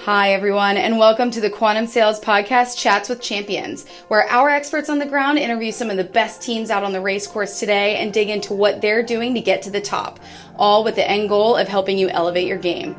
[0.00, 4.90] Hi, everyone, and welcome to the Quantum Sails Podcast Chats with Champions, where our experts
[4.90, 7.96] on the ground interview some of the best teams out on the race course today
[7.96, 10.20] and dig into what they're doing to get to the top,
[10.56, 12.94] all with the end goal of helping you elevate your game.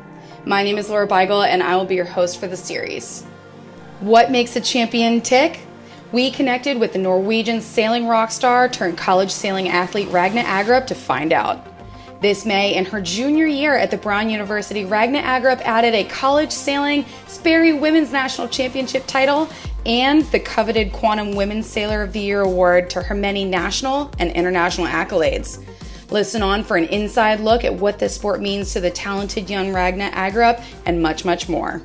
[0.46, 3.22] My name is Laura Beigel, and I will be your host for the series.
[4.00, 5.60] What makes a champion tick?
[6.10, 10.94] We connected with the Norwegian sailing rock star turned college sailing athlete Ragna Agerup to
[10.96, 11.75] find out.
[12.20, 16.50] This May, in her junior year at the Brown University, Ragna Agerup added a college
[16.50, 19.50] sailing Sperry Women's National Championship title
[19.84, 24.32] and the coveted Quantum Women's Sailor of the Year award to her many national and
[24.32, 25.62] international accolades.
[26.10, 29.74] Listen on for an inside look at what this sport means to the talented young
[29.74, 31.82] Ragna Agerup and much, much more.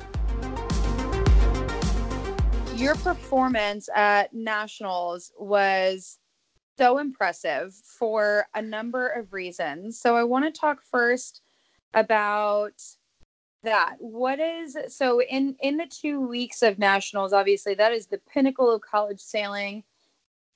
[2.74, 6.18] Your performance at nationals was
[6.78, 10.00] so impressive for a number of reasons.
[10.00, 11.42] So I want to talk first
[11.94, 12.82] about
[13.62, 13.96] that.
[13.98, 18.70] What is so in in the 2 weeks of nationals obviously that is the pinnacle
[18.70, 19.84] of college sailing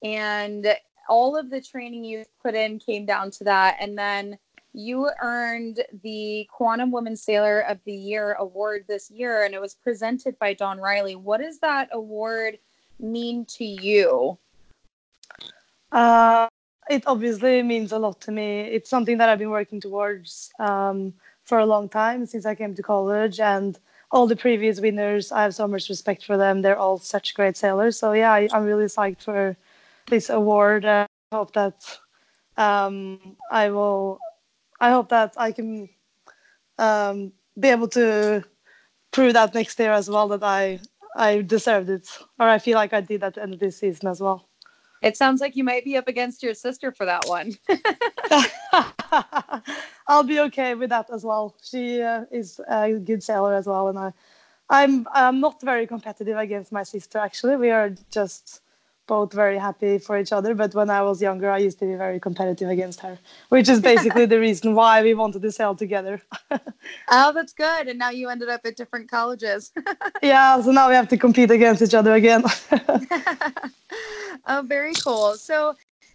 [0.02, 0.66] and
[1.08, 4.36] all of the training you put in came down to that and then
[4.72, 9.74] you earned the Quantum Women Sailor of the Year award this year and it was
[9.74, 11.14] presented by Don Riley.
[11.14, 12.58] What does that award
[12.98, 14.36] mean to you?
[15.92, 16.48] Uh,
[16.88, 18.60] it obviously means a lot to me.
[18.62, 22.74] It's something that I've been working towards um, for a long time since I came
[22.74, 23.78] to college, and
[24.10, 26.62] all the previous winners, I have so much respect for them.
[26.62, 27.98] They're all such great sailors.
[27.98, 29.56] So yeah, I, am really psyched for
[30.06, 30.84] this award.
[30.84, 31.98] I hope that
[32.56, 34.18] um, I will.
[34.80, 35.88] I hope that I can
[36.78, 38.44] um, be able to
[39.10, 40.80] prove that next year as well that I
[41.16, 44.08] I deserved it, or I feel like I did at the end of this season
[44.08, 44.45] as well.
[45.02, 47.54] It sounds like you might be up against your sister for that one.
[50.08, 51.56] I'll be okay with that as well.
[51.62, 54.12] She uh, is a good sailor as well, and I,
[54.68, 57.18] I'm I'm not very competitive against my sister.
[57.18, 58.62] Actually, we are just
[59.06, 60.54] both very happy for each other.
[60.54, 63.80] But when I was younger, I used to be very competitive against her, which is
[63.80, 66.20] basically the reason why we wanted to sail together.
[67.08, 67.88] oh, that's good.
[67.88, 69.72] And now you ended up at different colleges.
[70.22, 72.44] yeah, so now we have to compete against each other again.
[74.46, 75.34] oh, very cool.
[75.34, 75.74] So,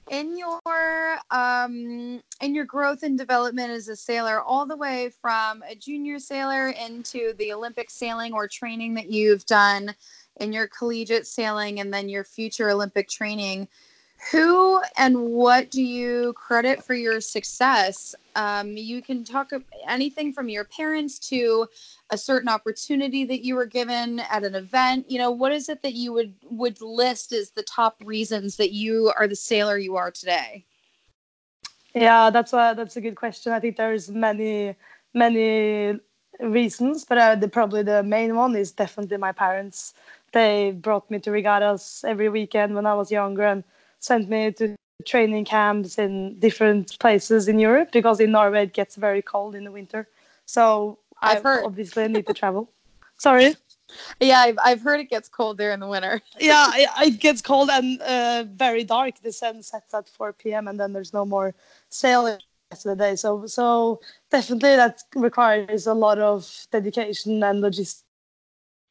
[0.10, 5.64] in your um, in your growth and development as a sailor, all the way from
[5.68, 9.96] a junior sailor into the Olympic sailing or training that you've done
[10.40, 13.68] in your collegiate sailing and then your future Olympic training,
[14.32, 18.14] who and what do you credit for your success?
[18.36, 19.52] Um, you can talk
[19.88, 21.68] anything from your parents to
[22.12, 25.10] a certain opportunity that you were given at an event.
[25.10, 28.72] You know, what is it that you would would list as the top reasons that
[28.72, 30.66] you are the sailor you are today?
[31.96, 33.52] Yeah, that's a that's a good question.
[33.54, 34.76] I think there's many
[35.14, 36.00] many
[36.40, 39.94] reasons, but uh, the, probably the main one is definitely my parents
[40.34, 43.64] they brought me to regattas every weekend when I was younger and
[44.00, 44.76] sent me to
[45.06, 49.64] training camps in different places in Europe because in Norway it gets very cold in
[49.64, 50.08] the winter.
[50.46, 52.70] So I've I obviously need to travel.
[53.18, 53.56] Sorry.
[54.22, 56.22] Yeah, I've, I've heard it gets cold there in the winter.
[56.40, 59.16] yeah, it, it, gets cold and uh, very dark.
[59.22, 60.70] The sun sets at 4 p.m.
[60.70, 61.54] and then there's no more
[61.90, 62.40] sailing
[62.72, 63.16] rest of the day.
[63.18, 64.00] So so
[64.30, 68.06] definitely that requires a lot of dedication and logistics.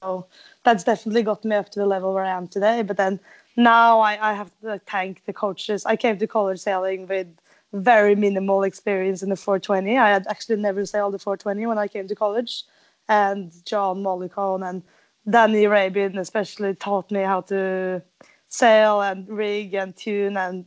[0.02, 0.26] So
[0.64, 2.82] that's definitely got me up to the level where I am today.
[2.82, 3.20] But then
[3.56, 5.84] now I, I have to thank the coaches.
[5.84, 7.28] I came to college sailing with
[7.72, 9.98] very minimal experience in the 420.
[9.98, 12.64] I had actually never sailed the 420 when I came to college.
[13.08, 14.82] And John Mollicone and
[15.28, 18.02] Danny Rabin especially taught me how to
[18.48, 20.64] sail and rig and tune and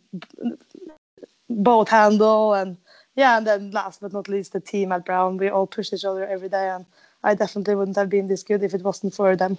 [1.49, 2.77] boat handle and
[3.15, 6.05] yeah and then last but not least the team at brown we all push each
[6.05, 6.85] other every day and
[7.23, 9.57] i definitely wouldn't have been this good if it wasn't for them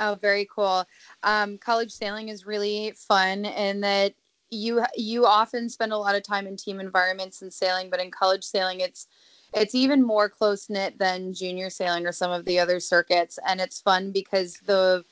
[0.00, 0.86] Oh, very cool.
[1.22, 4.14] Um, college sailing is really fun in that
[4.50, 8.10] you you often spend a lot of time in team environments and sailing, but in
[8.10, 9.06] college sailing, it's
[9.52, 13.60] it's even more close knit than junior sailing or some of the other circuits, and
[13.60, 15.04] it's fun because the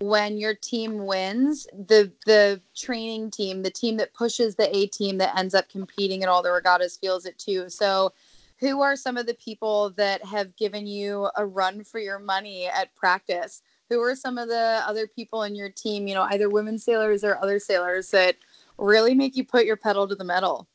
[0.00, 5.18] when your team wins, the the training team, the team that pushes the A team
[5.18, 7.68] that ends up competing in all the regattas feels it too.
[7.70, 8.12] So
[8.62, 12.66] who are some of the people that have given you a run for your money
[12.66, 13.60] at practice?
[13.92, 17.22] who are some of the other people in your team, you know, either women sailors
[17.22, 18.36] or other sailors that
[18.78, 20.66] really make you put your pedal to the metal?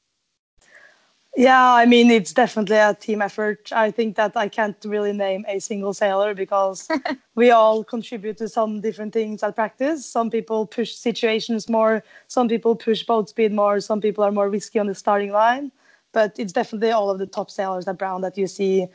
[1.36, 3.72] Yeah, I mean, it's definitely a team effort.
[3.72, 6.88] I think that I can't really name a single sailor because
[7.36, 10.06] we all contribute to some different things at practice.
[10.06, 14.50] Some people push situations more, some people push boat speed more, some people are more
[14.50, 15.72] risky on the starting line.
[16.14, 18.88] But it's definitely all of the top sailors at Brown that you see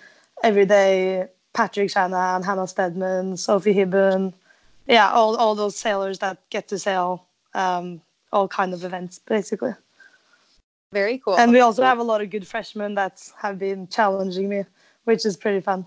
[0.43, 4.33] every day Patrick Shanahan, Hannah Stedman, Sophie Hibben,
[4.87, 8.01] yeah, all all those sailors that get to sail um,
[8.33, 9.75] all kind of events basically.
[10.93, 11.39] Very cool.
[11.39, 14.65] And we also have a lot of good freshmen that have been challenging me,
[15.05, 15.87] which is pretty fun.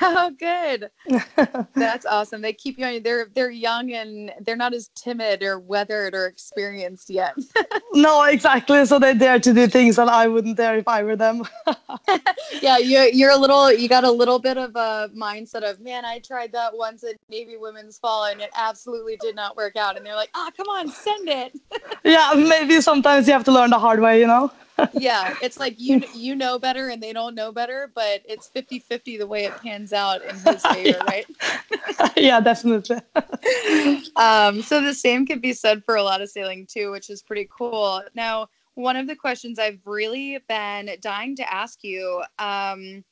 [0.00, 0.90] Oh, good.
[1.74, 2.42] That's awesome.
[2.42, 3.02] They keep you on.
[3.02, 7.34] They're they're young and they're not as timid or weathered or experienced yet.
[7.92, 8.84] no, exactly.
[8.86, 11.42] So they dare to do things that I wouldn't dare if I were them.
[12.62, 13.72] yeah, you you're a little.
[13.72, 16.04] You got a little bit of a mindset of man.
[16.04, 19.96] I tried that once at Navy Women's Fall and it absolutely did not work out.
[19.96, 21.58] And they're like, ah, oh, come on, send it.
[22.04, 24.50] yeah, maybe sometimes you have to learn the hard way, you know
[24.94, 29.18] yeah, it's like you you know better and they don't know better, but it's 50-50
[29.18, 31.04] the way it pans out in his favor, yeah.
[31.04, 31.26] right?
[32.16, 32.98] yeah, definitely.
[34.16, 37.22] um, so the same could be said for a lot of sailing too, which is
[37.22, 38.02] pretty cool.
[38.14, 43.04] Now, one of the questions I've really been dying to ask you, um,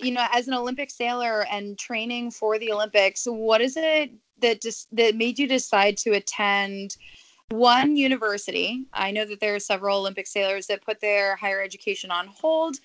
[0.00, 4.10] you know, as an Olympic sailor and training for the Olympics, what is it
[4.40, 6.96] that just that made you decide to attend
[7.54, 8.86] one university.
[8.92, 12.76] I know that there are several Olympic sailors that put their higher education on hold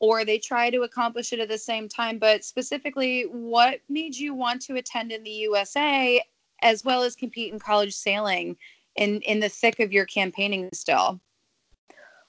[0.00, 2.18] or they try to accomplish it at the same time.
[2.18, 6.22] But specifically, what made you want to attend in the USA
[6.62, 8.56] as well as compete in college sailing
[8.96, 11.20] in, in the thick of your campaigning still?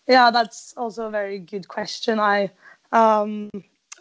[0.07, 2.19] Yeah, that's also a very good question.
[2.19, 2.49] I,
[2.91, 3.49] um,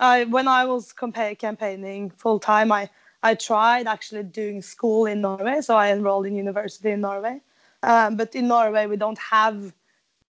[0.00, 2.88] I when I was compa- campaigning full time, I
[3.22, 7.42] I tried actually doing school in Norway, so I enrolled in university in Norway.
[7.82, 9.72] Um, but in Norway, we don't have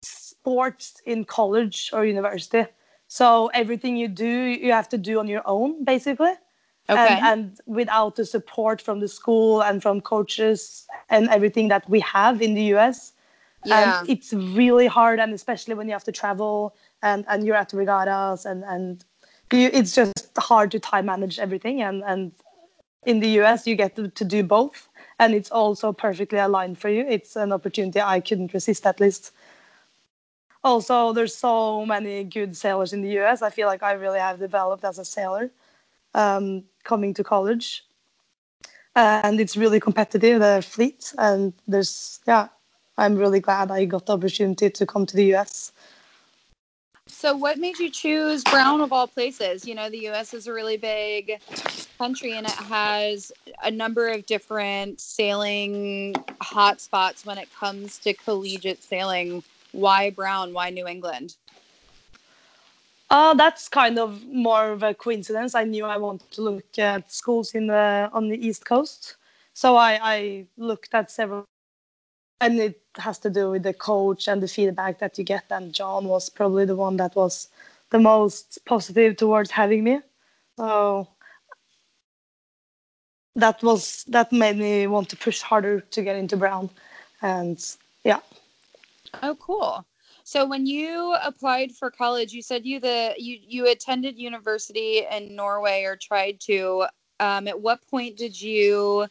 [0.02, 2.66] sports in college or university.
[3.08, 6.32] So everything you do, you have to do on your own, basically.
[6.88, 7.18] Okay.
[7.22, 12.00] And, and without the support from the school and from coaches and everything that we
[12.00, 13.12] have in the US.
[13.64, 14.00] Yeah.
[14.00, 17.72] And it's really hard, and especially when you have to travel and, and you're at
[17.72, 19.04] regattas and, and
[19.52, 21.82] you, it's just hard to time manage everything.
[21.82, 22.32] And, and
[23.04, 24.88] in the US, you get to, to do both
[25.20, 27.04] and it's also perfectly aligned for you.
[27.06, 29.32] It's an opportunity I couldn't resist at least.
[30.64, 33.42] Also, there's so many good sailors in the US.
[33.42, 35.50] I feel like I really have developed as a sailor
[36.14, 37.84] um, coming to college.
[38.96, 41.12] and it's really competitive, the fleet.
[41.18, 42.48] And there's, yeah,
[42.98, 45.72] I'm really glad I got the opportunity to come to the US.
[47.12, 49.66] So, what made you choose Brown of all places?
[49.66, 51.38] You know, the US is a really big
[51.98, 53.30] country and it has
[53.62, 59.42] a number of different sailing hotspots when it comes to collegiate sailing.
[59.72, 60.52] Why Brown?
[60.52, 61.36] Why New England?
[63.10, 65.54] Uh, that's kind of more of a coincidence.
[65.54, 69.16] I knew I wanted to look at schools in the on the East Coast,
[69.52, 71.44] so I, I looked at several,
[72.40, 75.44] and it has to do with the coach and the feedback that you get.
[75.50, 77.48] And John was probably the one that was
[77.90, 80.00] the most positive towards having me.
[80.56, 81.08] So
[83.36, 86.70] that was that made me want to push harder to get into Brown,
[87.22, 87.58] and
[88.04, 88.20] yeah.
[89.22, 89.84] Oh, cool.
[90.24, 95.34] So when you applied for college, you said you the you you attended university in
[95.34, 96.86] Norway or tried to.
[97.18, 99.06] Um, at what point did you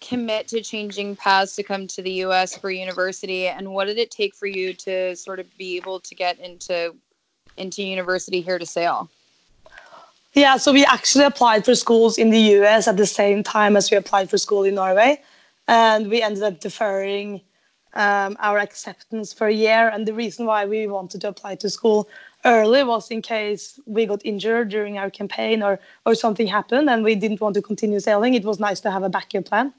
[0.00, 2.56] commit to changing paths to come to the U.S.
[2.56, 6.14] for university, and what did it take for you to sort of be able to
[6.14, 6.94] get into
[7.56, 9.10] into university here to sail?
[10.32, 13.90] Yeah, so we actually applied for schools in the US at the same time as
[13.90, 15.20] we applied for school in Norway.
[15.66, 17.40] And we ended up deferring
[17.94, 19.88] um, our acceptance for a year.
[19.88, 22.08] And the reason why we wanted to apply to school
[22.44, 27.02] early was in case we got injured during our campaign or, or something happened and
[27.02, 28.34] we didn't want to continue sailing.
[28.34, 29.74] It was nice to have a backup plan.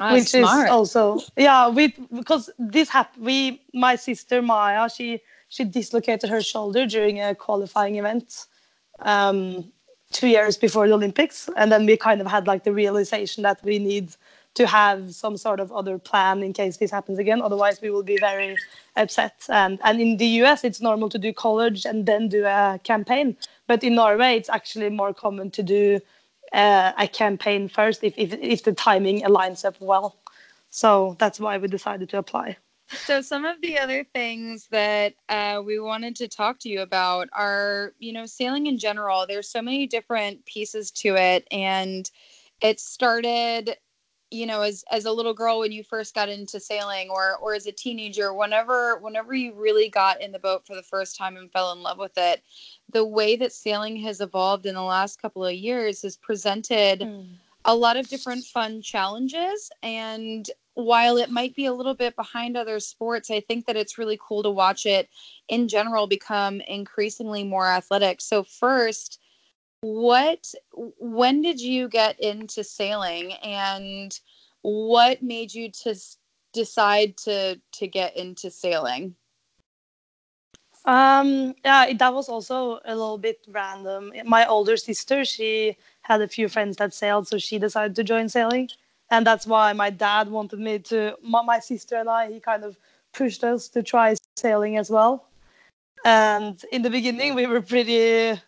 [0.00, 0.66] Ah, which smart.
[0.66, 6.42] is also yeah we because this happened we my sister maia she she dislocated her
[6.42, 8.46] shoulder during a qualifying event
[9.00, 9.72] um,
[10.14, 13.62] two years before the Olympics, and then we kind of had like the realization that
[13.64, 14.14] we need
[14.54, 17.42] to have some sort of other plan in case this happens again.
[17.42, 18.56] Otherwise, we will be very
[18.96, 19.34] upset.
[19.48, 23.36] And and in the US, it's normal to do college and then do a campaign,
[23.66, 26.00] but in Norway, it's actually more common to do
[26.54, 30.16] uh, a campaign first if, if if the timing aligns up well.
[30.70, 32.56] So that's why we decided to apply.
[32.88, 37.28] So, some of the other things that uh, we wanted to talk to you about
[37.32, 39.26] are, you know, sailing in general.
[39.26, 42.08] There's so many different pieces to it, and
[42.60, 43.76] it started,
[44.30, 47.54] you know, as as a little girl when you first got into sailing, or or
[47.54, 51.36] as a teenager, whenever whenever you really got in the boat for the first time
[51.36, 52.42] and fell in love with it.
[52.92, 57.00] The way that sailing has evolved in the last couple of years has presented.
[57.00, 57.26] Mm.
[57.66, 62.56] A lot of different fun challenges and while it might be a little bit behind
[62.56, 65.08] other sports, I think that it's really cool to watch it
[65.48, 68.20] in general become increasingly more athletic.
[68.20, 69.20] So, first,
[69.84, 74.18] what when did you get into sailing and
[74.62, 75.94] what made you to
[76.54, 79.14] decide to to get into sailing?
[80.86, 84.10] Um yeah that was also a little bit random.
[84.24, 88.30] My older sister she had a few friends that sailed so she decided to join
[88.30, 88.70] sailing.
[89.10, 92.64] And that's why my dad wanted me to my, my sister and i he kind
[92.64, 92.78] of
[93.12, 95.28] pushed us to try sailing as well.
[96.06, 98.40] And in the beginning we were pretty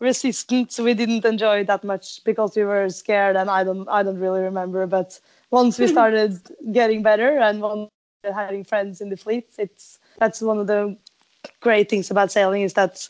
[0.00, 4.02] resistant we didn't enjoy it that much because we were scared and i don't i
[4.02, 4.86] don't really remember.
[4.86, 6.40] But once we started
[6.72, 7.90] getting better and once
[8.24, 10.96] having friends in the fleet it's that's one of the
[11.60, 13.06] great things about sailing is that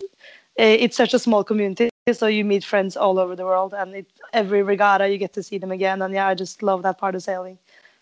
[0.59, 1.88] eh, it's such a small community.
[2.12, 5.42] So you meet friends all over the world and it, every regatta you get to
[5.44, 6.02] see them again.
[6.02, 7.59] And yeah i just love that part of sailing.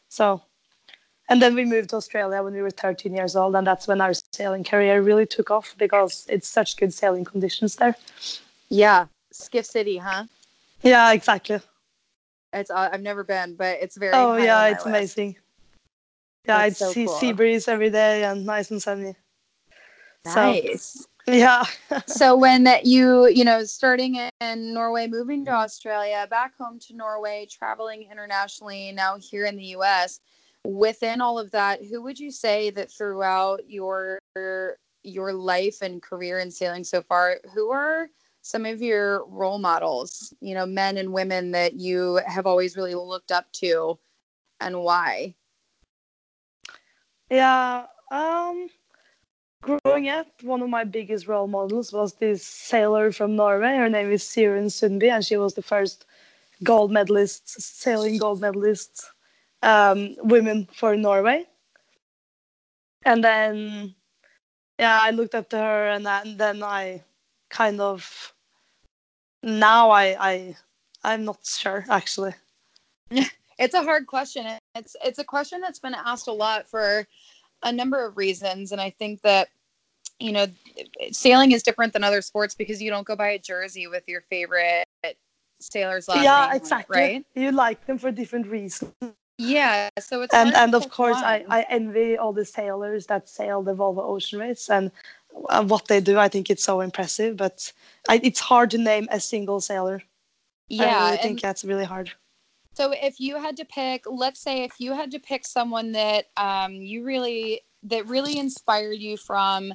[0.09, 0.43] So
[1.31, 3.55] and then we moved to australia when we were 13 years old.
[3.55, 7.77] And that's when our sailing career really took off because it's such good sailing conditions
[7.77, 7.95] there
[8.71, 10.25] yeah, Skiff City, huh?
[10.83, 11.61] Yeah, exactly.
[12.53, 14.15] It's uh, I've never been, but it's very.
[14.15, 14.87] Oh yeah, it's list.
[14.87, 15.37] amazing.
[16.47, 17.15] Yeah, That's I so see cool.
[17.15, 19.15] sea breeze every day and nice and sunny.
[20.25, 21.07] Nice.
[21.27, 21.65] So, yeah.
[22.07, 27.47] so when you you know starting in Norway, moving to Australia, back home to Norway,
[27.51, 30.21] traveling internationally, now here in the U.S.
[30.65, 34.19] Within all of that, who would you say that throughout your
[35.03, 38.09] your life and career in sailing so far, who are
[38.43, 42.95] some of your role models, you know, men and women that you have always really
[42.95, 43.99] looked up to
[44.61, 45.35] and why?
[47.31, 48.69] Yeah, um
[49.63, 53.77] growing up, one of my biggest role models was this sailor from Norway.
[53.77, 56.07] Her name is Siren Sundby, and she was the first
[56.63, 59.11] gold medalist, sailing gold medalist
[59.63, 61.47] um, women for Norway.
[63.05, 63.95] And then,
[64.79, 67.05] yeah, I looked up to her, and, that, and then I
[67.49, 68.35] kind of
[69.43, 70.57] now I I
[71.05, 72.35] I'm not sure actually.
[73.61, 74.47] It's a hard question.
[74.77, 77.09] It's it's a question that's been asked a lot for
[77.65, 79.49] a number of reasons, and I think that
[80.21, 80.47] you know
[81.11, 84.23] sailing is different than other sports because you don't go buy a jersey with your
[84.23, 84.87] favorite
[85.61, 88.93] sailors last yeah exactly right you like them for different reasons
[89.39, 93.63] yeah so it's and and of course I, I envy all the sailors that sail
[93.63, 94.91] the volvo ocean race and
[95.65, 96.19] what they do.
[96.19, 97.73] I think it's so impressive, but
[98.09, 100.03] I, it's hard to name a single sailor.
[100.69, 102.13] Yeah, I really think that's really hard.
[102.75, 106.27] So if you had to pick, let's say if you had to pick someone that
[106.37, 109.73] um, you really that really inspired you from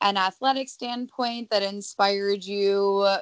[0.00, 3.18] an athletic standpoint, that inspired you uh,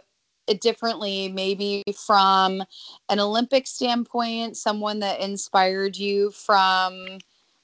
[0.60, 2.62] differently, maybe from
[3.08, 7.18] an Olympic standpoint, someone that inspired you from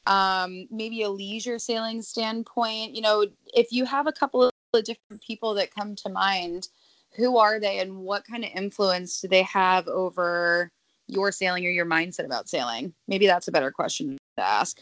[0.06, 2.94] um, maybe a leisure sailing standpoint.
[2.94, 4.52] You know, if you have a couple of
[4.84, 6.68] different people that come to mind,
[7.16, 10.70] who are they and what kind of influence do they have over
[11.06, 12.94] your sailing or your mindset about sailing?
[13.08, 14.80] Maybe that's a better question to ask.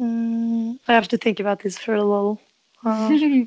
[0.00, 2.40] Mm, I have to think about this for a little.
[2.84, 3.10] Uh...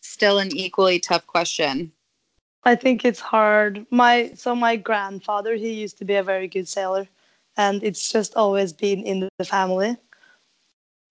[0.00, 1.92] Still an equally tough question.
[2.66, 3.86] I think it's hard.
[3.92, 7.06] My so my grandfather he used to be a very good sailor,
[7.56, 9.96] and it's just always been in the family.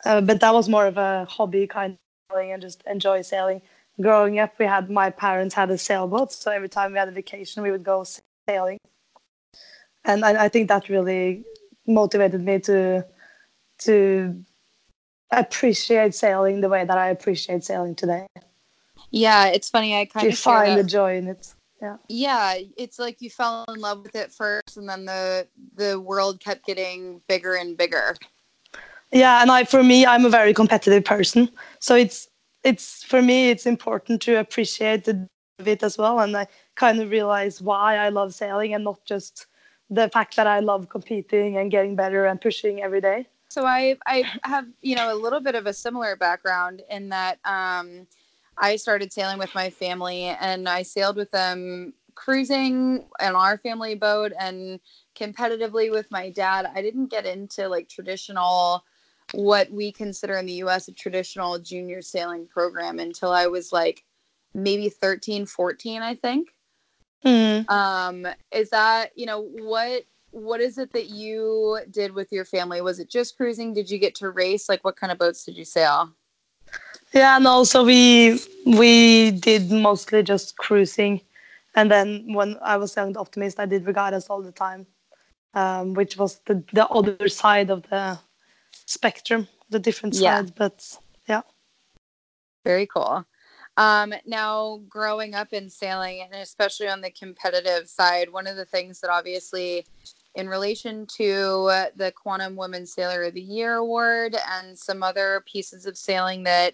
[0.04, 1.98] Uh, but that was more of a hobby kind of
[2.30, 3.62] sailing and just enjoy sailing.
[4.02, 7.12] Growing up, we had my parents had a sailboat, so every time we had a
[7.12, 8.04] vacation, we would go
[8.50, 8.78] sailing,
[10.04, 11.46] and I, I think that really
[11.88, 13.06] motivated me to
[13.86, 14.44] to
[15.32, 18.28] appreciate sailing the way that I appreciate sailing today.
[19.12, 19.96] Yeah, it's funny.
[19.96, 21.54] I kind of find the joy in it.
[21.82, 21.98] Yeah.
[22.08, 26.40] Yeah, it's like you fell in love with it first, and then the the world
[26.40, 28.16] kept getting bigger and bigger.
[29.12, 32.28] Yeah, and I for me, I'm a very competitive person, so it's
[32.64, 35.28] it's for me it's important to appreciate the
[35.60, 39.48] it as well, and I kind of realize why I love sailing and not just
[39.90, 43.28] the fact that I love competing and getting better and pushing every day.
[43.50, 47.40] So I I have you know a little bit of a similar background in that.
[47.46, 48.08] Um,
[48.58, 53.96] I started sailing with my family and I sailed with them cruising on our family
[53.96, 54.80] boat and
[55.16, 56.70] competitively with my dad.
[56.74, 58.84] I didn't get into like traditional
[59.34, 64.04] what we consider in the US a traditional junior sailing program until I was like
[64.54, 66.50] maybe 13, 14, I think.
[67.26, 67.70] Mm.
[67.70, 72.82] Um, is that, you know, what what is it that you did with your family?
[72.82, 73.74] Was it just cruising?
[73.74, 74.68] Did you get to race?
[74.68, 76.14] Like what kind of boats did you sail?
[77.16, 81.22] Yeah, and also we we did mostly just cruising,
[81.74, 84.86] and then when I was young optimist, I did regattas all the time,
[85.54, 88.20] um, which was the the other side of the
[88.86, 90.40] spectrum, the different yeah.
[90.40, 90.56] side.
[90.56, 90.98] But
[91.30, 91.44] yeah.
[92.66, 93.26] Very cool.
[93.78, 98.66] Um, now, growing up in sailing, and especially on the competitive side, one of the
[98.66, 99.86] things that obviously,
[100.34, 105.86] in relation to the Quantum Women's Sailor of the Year award and some other pieces
[105.86, 106.74] of sailing that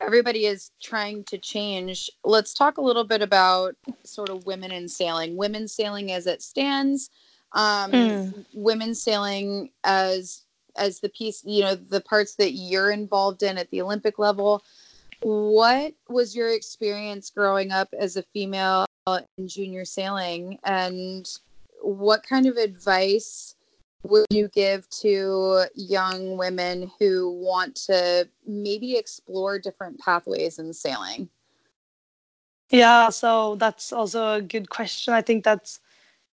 [0.00, 4.88] everybody is trying to change, let's talk a little bit about sort of women in
[4.88, 7.10] sailing, women sailing as it stands,
[7.52, 8.44] um, mm.
[8.52, 10.42] women sailing as
[10.76, 14.64] as the piece, you know, the parts that you're involved in at the Olympic level.
[15.22, 18.86] What was your experience growing up as a female
[19.38, 20.58] in junior sailing?
[20.64, 21.30] And
[21.80, 23.53] what kind of advice
[24.04, 31.28] would you give to young women who want to maybe explore different pathways in sailing
[32.70, 35.80] yeah so that's also a good question i think that's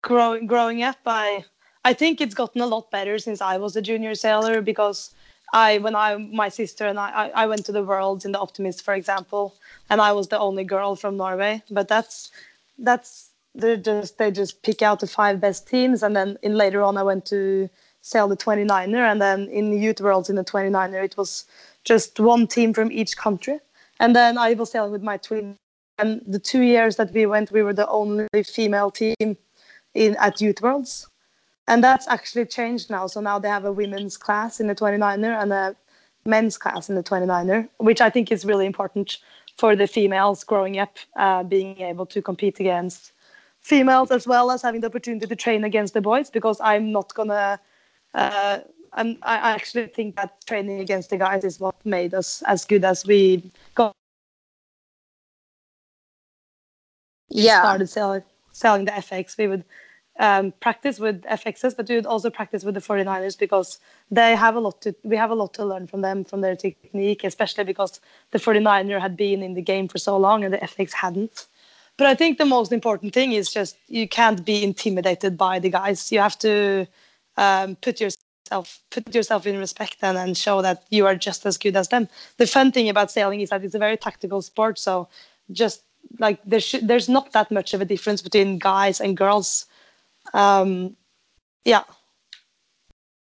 [0.02, 1.44] growing growing up i
[1.86, 5.14] i think it's gotten a lot better since i was a junior sailor because
[5.54, 8.84] I when I my sister and I I went to the Worlds in the Optimist,
[8.84, 9.56] for example,
[9.90, 11.64] and I was the only girl from Norway.
[11.72, 12.32] But that's
[12.78, 13.29] that's
[13.60, 16.98] they just they just pick out the five best teams, and then in later on
[16.98, 17.70] I went to
[18.02, 21.46] sail the 29er, and then in the Youth Worlds in the 29er it was
[21.84, 23.60] just one team from each country,
[24.00, 25.58] and then I was sailing with my twin.
[25.98, 29.36] And the two years that we went, we were the only female team
[29.94, 31.10] in at Youth Worlds
[31.70, 33.06] and that's actually changed now.
[33.06, 35.76] So now they have a women's class in the 29er and a
[36.26, 39.20] men's class in the 29er, which I think is really important
[39.56, 43.14] for the females growing up, uh, being able to compete against
[43.62, 46.30] females as well as having the opportunity to train against the boys.
[46.30, 47.60] Because I'm not gonna.
[48.14, 48.60] Uh,
[48.94, 52.84] I'm, I actually think that training against the guys is what made us as good
[52.84, 53.94] as we got.
[57.30, 57.62] Yeah.
[57.62, 59.38] Started selling selling the FX.
[59.38, 59.64] We would
[60.20, 63.80] um, practice with FXs, but we would also practice with the 49ers because
[64.12, 66.56] they have a lot to we have a lot to learn from them from their
[66.56, 68.02] technique, especially because
[68.32, 71.48] the 49er had been in the game for so long and the FX hadn't.
[72.00, 75.70] But I think the most important thing is just you can't be intimidated by the
[75.70, 76.12] guys.
[76.12, 76.88] You have to
[77.38, 81.58] um, put yourself put yourself in respect and, and show that you are just as
[81.58, 82.08] good as them.
[82.38, 85.10] The fun thing about sailing is that it's a very tactical sport, so
[85.52, 85.84] just
[86.20, 89.66] like there's there's not that much of a difference between guys and girls
[90.34, 90.96] um,
[91.66, 91.84] yeah.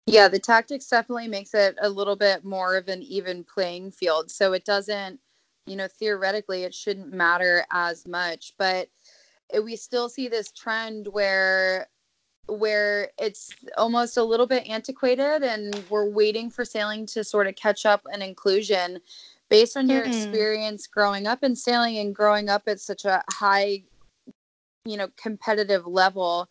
[0.07, 4.31] Yeah, the tactics definitely makes it a little bit more of an even playing field.
[4.31, 5.19] So it doesn't,
[5.65, 8.53] you know, theoretically, it shouldn't matter as much.
[8.57, 8.89] But
[9.63, 11.87] we still see this trend where
[12.47, 17.55] where it's almost a little bit antiquated and we're waiting for sailing to sort of
[17.55, 18.99] catch up an inclusion
[19.49, 20.11] based on your mm-hmm.
[20.11, 23.83] experience growing up in sailing and growing up at such a high
[24.85, 26.49] you know competitive level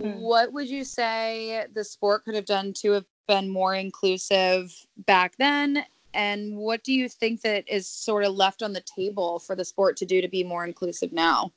[0.00, 0.20] Mm.
[0.20, 5.36] What would you say the sport could have done to have been more inclusive back
[5.38, 5.84] then?
[6.14, 9.64] And what do you think that is sort of left on the table for the
[9.64, 11.52] sport to do to be more inclusive now?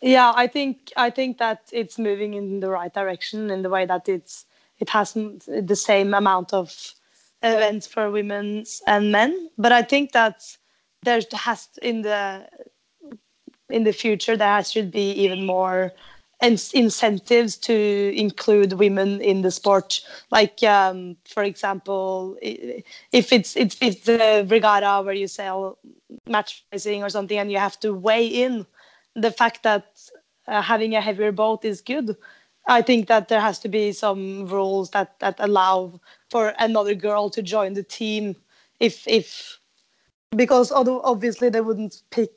[0.00, 3.84] Yeah, I think I think that it's moving in the right direction in the way
[3.84, 4.46] that it's
[4.78, 6.94] it hasn't the same amount of
[7.42, 9.50] events for women and men.
[9.58, 10.56] But I think that
[11.02, 12.48] there has in the
[13.68, 15.92] in the future there should be even more
[16.42, 20.00] incentives to include women in the sport.
[20.30, 25.78] Like um, for example if it's it's it's the regatta where you sell
[26.26, 28.66] match racing or something and you have to weigh in
[29.14, 30.00] the fact that
[30.46, 32.16] uh, having a heavier boat is good
[32.66, 36.00] i think that there has to be some rules that that allow
[36.30, 38.34] for another girl to join the team
[38.78, 39.58] if if
[40.36, 42.30] because although obviously they wouldn't pick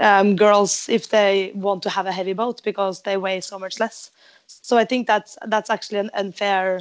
[0.00, 3.80] um, girls if they want to have a heavy boat because they weigh so much
[3.80, 4.10] less.
[4.46, 6.80] So I think that's that's actually an unfair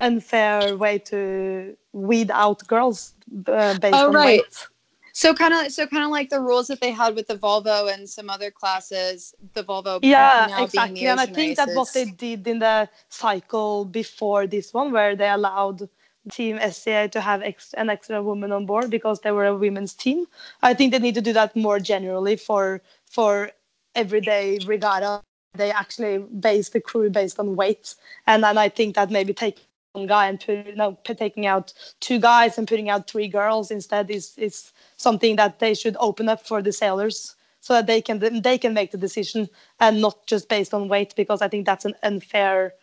[0.00, 3.14] unfair way to weed out girls
[3.46, 4.26] uh, based oh, on right.
[4.26, 4.66] weight.
[5.14, 7.92] So kind of, so kind of like the rules that they had with the Volvo
[7.92, 9.34] and some other classes.
[9.52, 11.06] The Volvo, yeah, exactly.
[11.06, 11.66] and I think races.
[11.66, 15.88] that what they did in the cycle before this one, where they allowed
[16.30, 19.94] Team SCA to have ex- an extra woman on board because they were a women's
[19.94, 20.26] team.
[20.62, 23.50] I think they need to do that more generally for for
[23.94, 25.22] everyday regatta.
[25.54, 27.94] They actually base the crew based on weight,
[28.26, 32.18] and then I think that maybe taking one guy and put, no, taking out two
[32.18, 36.46] guys and putting out three girls instead is is something that they should open up
[36.46, 39.48] for the sailors so that they can they can make the decision
[39.80, 42.74] and not just based on weight because I think that's an unfair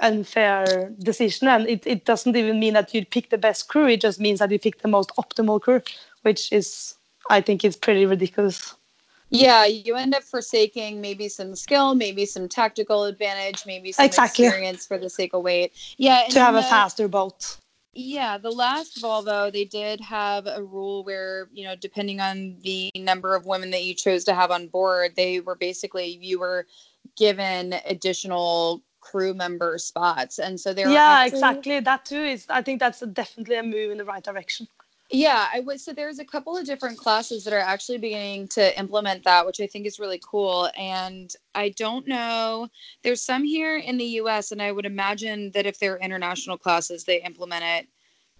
[0.00, 1.48] unfair decision.
[1.48, 3.86] And it, it doesn't even mean that you pick the best crew.
[3.86, 5.80] It just means that you pick the most optimal crew
[6.24, 6.94] which is
[7.30, 8.74] i think is pretty ridiculous.
[9.30, 14.46] Yeah you end up forsaking maybe some skill maybe some tactical advantage maybe some exactly.
[14.46, 15.72] experience for the sake of weight.
[15.96, 17.56] Yeah to have the, a faster boat.
[17.96, 22.90] Yeah, the last Volvo, they did have a rule where, you know, depending on the
[22.96, 26.66] number of women that you chose to have on board, they were basically, you were
[27.16, 30.38] given additional crew member spots.
[30.38, 30.90] And so they were.
[30.90, 31.80] yeah, actually- exactly.
[31.80, 32.46] That too is.
[32.48, 34.66] I think that's definitely a move in the right direction.
[35.10, 35.80] Yeah, I would.
[35.80, 39.60] So there's a couple of different classes that are actually beginning to implement that, which
[39.60, 40.70] I think is really cool.
[40.76, 42.68] And I don't know,
[43.02, 47.04] there's some here in the US, and I would imagine that if they're international classes,
[47.04, 47.88] they implement it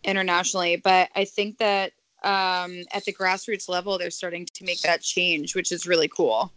[0.03, 0.77] internationally.
[0.77, 1.92] But I think that
[2.24, 6.50] um, at the grassroots level, they're starting to make that change, which is really cool.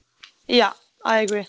[0.48, 0.72] Yeah,
[1.04, 1.46] I agree.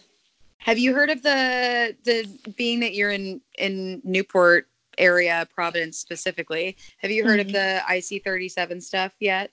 [0.58, 4.68] Have you heard of the the being that you're in in Newport
[4.98, 6.76] area, Providence specifically?
[6.98, 7.46] Have you heard Mhm.
[7.46, 9.52] of the IC thirty seven stuff yet?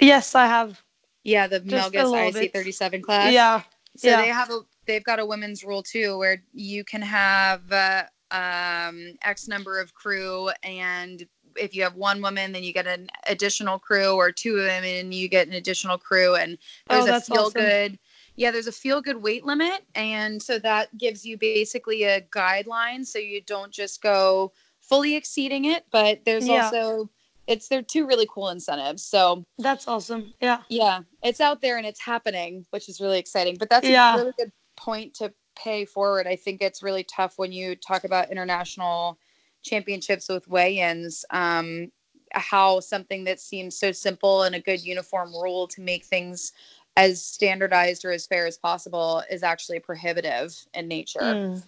[0.00, 0.82] Yes, I have.
[1.22, 3.32] Yeah, the Just Melges IC thirty seven class.
[3.32, 3.62] yeah,
[3.96, 4.16] So yeah.
[4.22, 9.16] they have a they've got a women's rule too, where you can have uh, um,
[9.22, 13.78] X number of crew, and if you have one woman, then you get an additional
[13.78, 16.58] crew, or two women, you get an additional crew, and
[16.88, 17.52] there's Oh, a feel awesome.
[17.62, 17.98] good.
[18.40, 23.04] Yeah, there's a feel good weight limit, and so that gives you basically a guideline,
[23.04, 26.64] so you don't just go fully exceeding it, but there's Yeah.
[26.64, 27.10] also
[27.46, 29.04] it's they're two really cool incentives.
[29.04, 30.32] So That's awesome.
[30.40, 30.62] Yeah.
[30.70, 33.56] yeah, it's out there and it's happening, which is really exciting.
[33.58, 34.14] But that's Yeah.
[34.14, 36.26] a really good point to pay forward.
[36.26, 39.18] I think it's really tough when you talk about international
[39.62, 41.26] championships with weigh-ins.
[41.28, 41.92] Um,
[42.32, 46.52] how something that seems so simple and a good uniform rule to make things
[46.96, 51.20] as standardized or as fair as possible is actually prohibitive in nature.
[51.20, 51.62] Mm.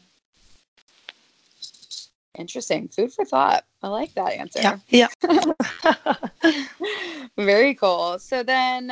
[2.39, 2.89] Interesting.
[2.89, 3.65] Food for thought.
[3.83, 4.81] I like that answer.
[4.89, 5.09] Yeah.
[5.23, 6.55] Yeah.
[7.37, 8.19] Very cool.
[8.19, 8.91] So then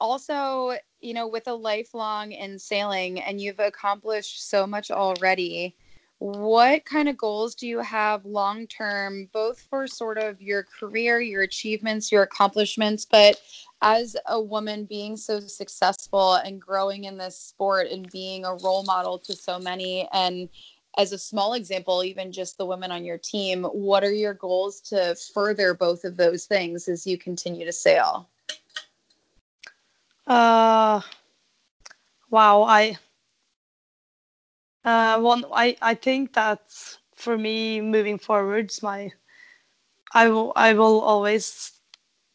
[0.00, 5.74] also, you know, with a lifelong in sailing and you've accomplished so much already,
[6.18, 11.20] what kind of goals do you have long term, both for sort of your career,
[11.20, 13.40] your achievements, your accomplishments, but
[13.82, 18.84] as a woman being so successful and growing in this sport and being a role
[18.84, 20.48] model to so many and
[20.96, 24.80] as a small example, even just the women on your team, what are your goals
[24.80, 28.28] to further both of those things as you continue to sail?
[30.26, 31.00] Uh,
[32.30, 32.62] wow.
[32.62, 32.96] I
[34.84, 35.44] uh, one.
[35.52, 36.62] I I think that
[37.14, 39.12] for me, moving forwards, my
[40.12, 41.72] I will I will always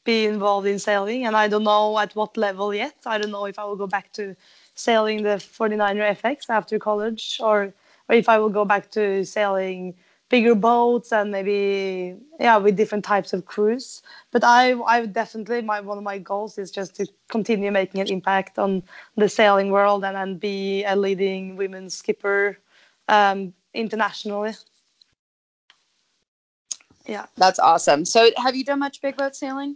[0.03, 2.95] be involved in sailing, and I don't know at what level yet.
[3.05, 4.35] I don't know if I will go back to
[4.75, 7.73] sailing the 49er FX after college, or
[8.09, 9.95] or if I will go back to sailing
[10.29, 15.81] bigger boats and maybe yeah with different types of crews but i i definitely my
[15.81, 18.81] one of my goals is just to continue making an impact on
[19.17, 22.57] the sailing world and and be a leading women's skipper
[23.09, 24.53] um internationally
[27.07, 28.05] yeah That's awesome.
[28.05, 29.75] So, have you done much big boat sailing?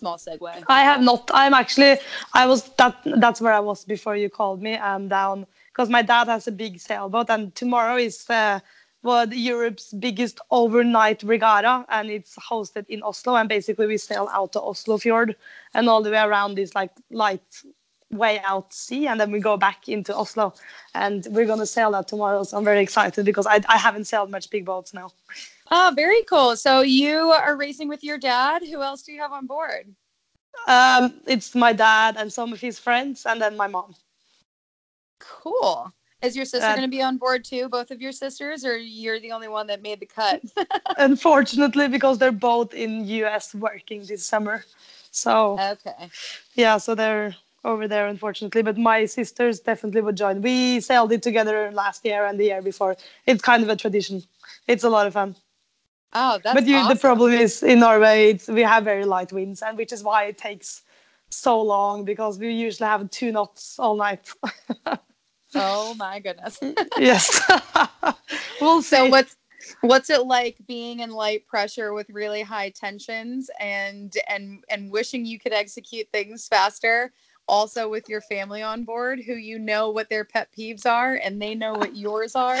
[0.00, 0.64] Small segue.
[0.66, 1.30] I have not.
[1.34, 1.98] I'm actually.
[2.32, 2.96] I was that.
[3.04, 4.78] That's where I was before you called me.
[4.78, 8.60] I'm down because my dad has a big sailboat, and tomorrow is uh,
[9.02, 13.34] what Europe's biggest overnight regatta, and it's hosted in Oslo.
[13.36, 15.36] And basically, we sail out to Oslo Fjord,
[15.74, 17.62] and all the way around is like light
[18.10, 20.54] way out sea, and then we go back into Oslo,
[20.94, 22.42] and we're gonna sail that tomorrow.
[22.42, 25.12] So I'm very excited because I I haven't sailed much big boats now.
[25.70, 26.56] Oh, very cool.
[26.56, 28.62] So, you are racing with your dad.
[28.64, 29.94] Who else do you have on board?
[30.66, 33.94] Um, it's my dad and some of his friends, and then my mom.
[35.20, 35.92] Cool.
[36.22, 37.68] Is your sister Uh, going to be on board too?
[37.68, 40.42] Both of your sisters, or you're the only one that made the cut?
[40.98, 44.64] unfortunately because they're both in us working this summer
[45.10, 46.10] so okay.
[46.54, 51.22] yeah so they're over there unfortunately but my sisters definitely would join we sailed it
[51.22, 54.22] together last year and the year before it's kind of a tradition
[54.66, 55.34] it's a lot of fun
[56.12, 56.96] Oh, that's but you, awesome.
[56.96, 60.24] the problem is in norway it's, we have very light winds and which is why
[60.24, 60.82] it takes
[61.30, 64.28] so long because we usually have two knots all night.
[65.54, 66.58] Oh my goodness.
[66.98, 67.40] yes.
[68.60, 68.96] We'll see.
[68.96, 69.36] So what's
[69.80, 75.24] what's it like being in light pressure with really high tensions and and and wishing
[75.24, 77.12] you could execute things faster?
[77.48, 81.40] Also with your family on board who you know what their pet peeves are and
[81.40, 82.58] they know what yours are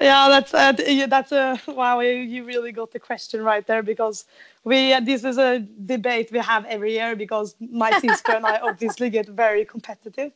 [0.00, 2.00] Yeah, that's uh, yeah, that's a wow.
[2.00, 4.24] You, you really got the question right there because
[4.64, 8.58] we uh, this is a debate we have every year because my sister and I
[8.62, 10.32] obviously get very competitive,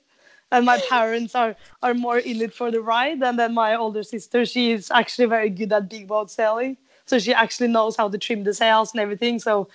[0.52, 4.02] and my parents are are more in it for the ride, and then my older
[4.02, 8.08] sister she is actually very good at big boat sailing, so she actually knows how
[8.10, 9.38] to trim the sails and everything.
[9.38, 9.68] So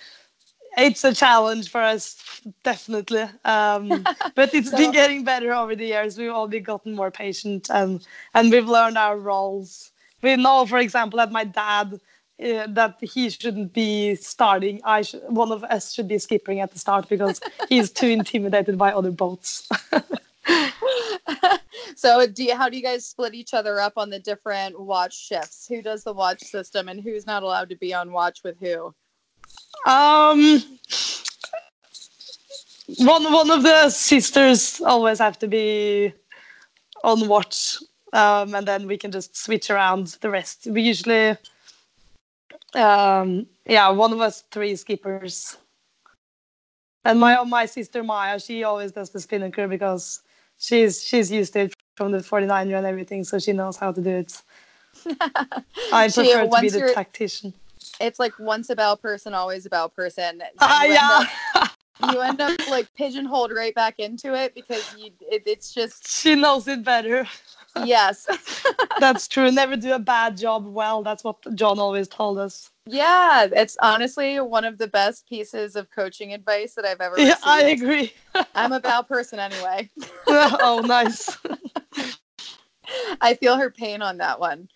[0.80, 3.88] it's a challenge for us definitely um,
[4.34, 8.06] but it's been getting better over the years we've all been gotten more patient and
[8.34, 12.00] and we've learned our roles we know for example that my dad
[12.42, 14.80] uh, that he shouldn't be starting.
[14.82, 17.38] I should, one of us should be skipping at the start because
[17.68, 19.68] he's too intimidated by other boats.
[21.96, 25.14] so, do you, how do you guys split each other up on the different watch
[25.18, 25.68] shifts?
[25.68, 28.94] Who does the watch system, and who's not allowed to be on watch with who?
[29.86, 30.62] Um,
[32.98, 36.12] one one of the sisters always have to be
[37.02, 37.78] on watch,
[38.12, 40.66] um, and then we can just switch around the rest.
[40.66, 41.36] We usually,
[42.74, 45.56] um, yeah, one of us three skippers.
[47.04, 50.20] And my my sister Maia, she always does the spinnaker because
[50.58, 54.00] she's she's used to it from the 49er and everything, so she knows how to
[54.00, 54.42] do it.
[55.92, 57.54] I prefer to be the tactician.
[58.00, 60.42] It's like once a bow person, always a bow person.
[60.60, 61.18] Ah, You end yeah.
[61.62, 61.70] up-
[62.02, 66.34] you end up like pigeonholed right back into it because you it, it's just she
[66.34, 67.26] knows it better.
[67.84, 68.26] yes
[69.00, 69.50] That's true.
[69.50, 71.02] Never do a bad job well.
[71.02, 72.70] That's what John always told us.
[72.86, 77.36] yeah it's honestly one of the best pieces of coaching advice that i've ever Yeah,
[77.44, 78.12] I agree.
[78.54, 79.88] i'm a bow person anyway
[80.28, 81.36] oh, nice.
[83.20, 84.68] i feel her pain on that one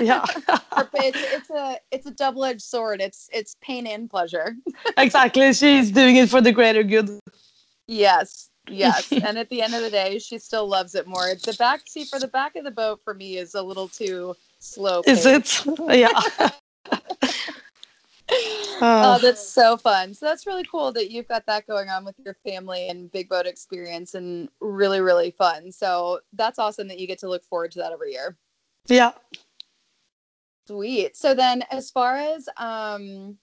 [0.00, 0.24] Yeah,
[0.94, 4.56] it's, it's a it's a double-edged sword it's it's pain and pleasure
[4.96, 5.52] exactly.
[5.52, 7.10] She's doing it for the greater good.
[7.86, 11.54] yes yes and at the end of the day she still loves it more the
[11.58, 15.02] back see for the back of the boat for me is a little too slow
[15.06, 15.64] Is it?
[15.88, 16.10] Yeah.
[18.30, 20.14] oh, Uh, that's so fun.
[20.14, 23.28] So that's really cool that you've got that going on with your family and big
[23.28, 25.72] boat experience and really, really fun.
[25.72, 28.36] So that's awesome that you get to look forward to that every year.
[28.86, 29.12] yeah.
[30.68, 31.16] Sweet.
[31.16, 33.38] So then as far as um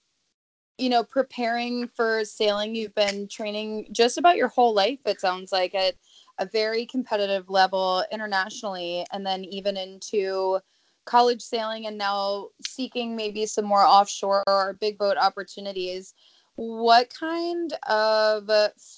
[0.78, 5.52] you know, preparing for sailing, you've been training just about your whole life, it sounds
[5.52, 5.94] like at
[6.38, 10.60] a very competitive level internationally, and then even into
[11.06, 16.14] college sailing and now seeking maybe some more offshore or big boat opportunities.
[16.56, 18.50] What kind of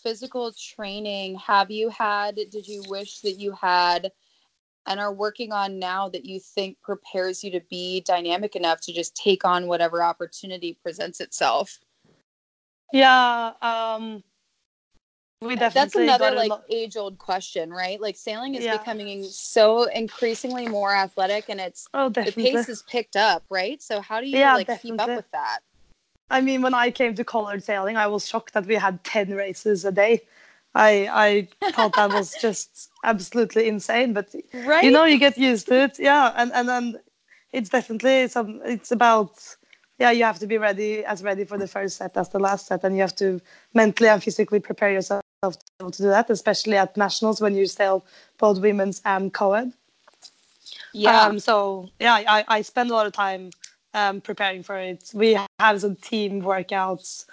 [0.02, 2.36] physical training have you had?
[2.36, 4.12] Did you wish that you had?
[4.88, 8.92] And are working on now that you think prepares you to be dynamic enough to
[8.92, 11.78] just take on whatever opportunity presents itself?
[12.92, 13.52] Yeah.
[13.60, 14.24] Um,
[15.42, 18.00] we That's another like lot- age old question, right?
[18.00, 18.78] Like sailing is Yeah.
[18.78, 23.80] becoming so increasingly more athletic and it's Oh, the pace is picked up, right?
[23.82, 25.60] So how do you Yeah, like keep up with that?
[26.30, 29.34] I mean, when I came to colored sailing, I was shocked that we had 10
[29.34, 30.22] races a day.
[30.78, 34.84] I I thought that was just absolutely insane, but Right?
[34.84, 35.98] you know, you get used to it.
[35.98, 37.00] Yeah, and and then
[37.52, 38.60] it's definitely some.
[38.64, 39.32] It's about
[39.98, 42.66] yeah, you have to be ready as ready for the first set as the last
[42.66, 43.40] set, and you have to
[43.74, 47.54] mentally and physically prepare yourself to be able to do that, especially at nationals when
[47.54, 48.04] you sail
[48.38, 49.72] both women's and co-ed.
[50.92, 51.26] yeah.
[51.26, 53.50] Um, so yeah, I, I spend a lot of time
[53.94, 55.10] um, preparing for it.
[55.14, 57.26] We have some team workouts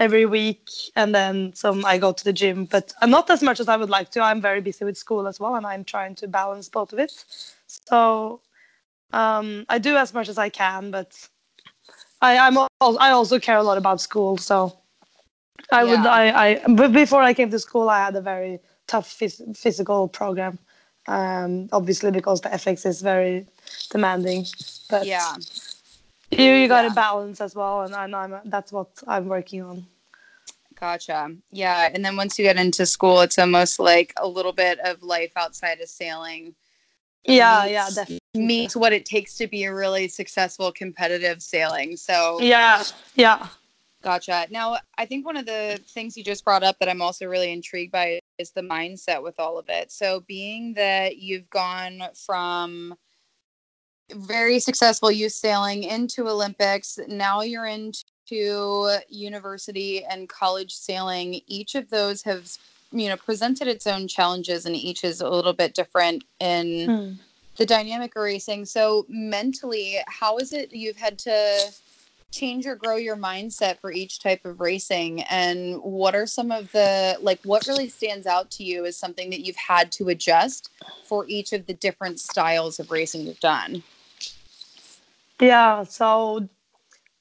[0.00, 3.68] every week, and then some I go to the gym, but not as much as
[3.68, 4.20] I would like to.
[4.20, 7.12] I'm very busy with school as well, and I'm trying to balance both of it.
[7.66, 8.40] So
[9.12, 11.28] um, I do as much as I can, but
[12.22, 14.38] I, I'm al- I also care a lot about school.
[14.38, 14.76] So
[15.70, 19.08] I would I, I but before I came to school, I had a very tough
[19.08, 20.58] phys- physical program.
[21.08, 23.46] Um, obviously because the FX is very
[23.90, 24.46] demanding,
[24.88, 25.34] but yeah.
[26.30, 26.94] you you got to Yeah.
[26.94, 29.86] balance as well, and, and I'm that's what I'm working on.
[30.80, 31.30] Gotcha.
[31.50, 31.90] Yeah.
[31.92, 35.32] And then once you get into school, it's almost like a little bit of life
[35.36, 36.54] outside of sailing.
[37.24, 38.20] Yeah, meets- yeah, definitely.
[38.34, 41.98] meets what it takes to be a really successful competitive sailing.
[41.98, 42.82] So Yeah,
[43.14, 43.46] yeah,
[44.02, 44.46] gotcha.
[44.50, 47.52] Now I think one of the things you just brought up that I'm also really
[47.52, 49.92] intrigued by is the mindset with all of it.
[49.92, 52.94] So being that you've gone from
[54.12, 61.40] very successful youth sailing into Olympics, now you're into university and college sailing.
[61.46, 62.50] Each of those have
[62.92, 67.12] you know presented its own challenges and each is a little bit different in Hmm.
[67.56, 68.64] the dynamic of racing.
[68.64, 71.72] So mentally, how is it you've had to
[72.32, 75.22] change or grow your mindset for each type of racing?
[75.22, 79.30] And what are some of the like what really stands out to you as something
[79.30, 80.70] that you've had to adjust
[81.04, 83.82] for each of the different styles of racing you've done?
[85.40, 85.82] yeah.
[85.84, 86.48] So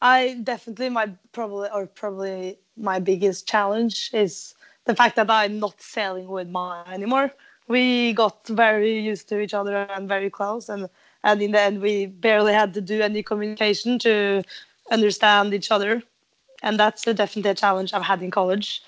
[0.01, 5.81] I definitely my probably or probably my biggest challenge is the fact that I'm not
[5.81, 7.31] sailing with Maia anymore.
[7.67, 10.89] We got very used to each other and very close, and
[11.23, 14.43] and in the end, we barely had to do any communication to
[14.89, 16.01] understand each other,
[16.63, 18.81] and that's a, definitely a challenge I've had in college,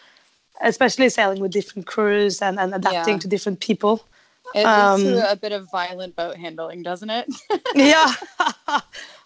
[0.62, 3.19] especially sailing with different crews and, and adapting Yeah.
[3.19, 4.02] to different people.
[4.56, 7.28] It leads Um, to a bit of violent boat handling, doesn't it?
[7.76, 8.13] yeah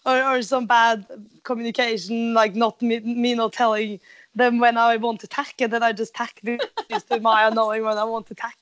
[0.05, 1.05] or, or some bad
[1.43, 3.99] communication, like not me, me not telling
[4.35, 7.83] them when I want to tack, and then I just tack this to Maia knowing
[7.83, 8.57] when I want to tack.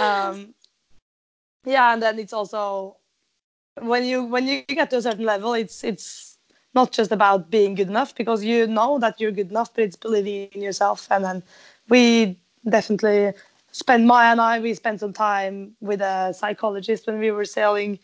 [0.00, 0.54] Um,
[1.64, 2.96] yeah, and then it's also
[3.80, 6.38] when you when you get to a certain level, it's it's
[6.74, 9.96] not just about being good enough because you know that you're good enough, but it's
[9.96, 11.08] believing in yourself.
[11.10, 11.42] And then
[11.88, 13.32] we definitely
[13.72, 17.98] spend Maia and I we spent some time with a psychologist when we were sailing